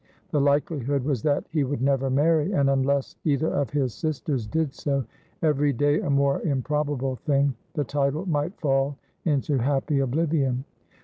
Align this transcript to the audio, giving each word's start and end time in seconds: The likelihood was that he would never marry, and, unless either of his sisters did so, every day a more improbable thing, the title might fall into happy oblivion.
The 0.31 0.41
likelihood 0.41 1.03
was 1.03 1.21
that 1.21 1.45
he 1.51 1.63
would 1.63 1.79
never 1.83 2.09
marry, 2.09 2.51
and, 2.53 2.71
unless 2.71 3.15
either 3.23 3.53
of 3.53 3.69
his 3.69 3.93
sisters 3.93 4.47
did 4.47 4.73
so, 4.73 5.05
every 5.43 5.71
day 5.73 5.99
a 6.01 6.09
more 6.09 6.41
improbable 6.41 7.17
thing, 7.17 7.53
the 7.73 7.83
title 7.83 8.25
might 8.25 8.59
fall 8.59 8.97
into 9.25 9.59
happy 9.59 9.99
oblivion. 9.99 10.65